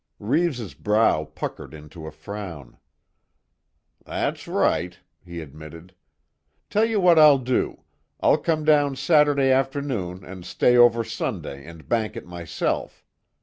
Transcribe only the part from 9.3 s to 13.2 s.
afternoon and stay over Sunday and bank it myself.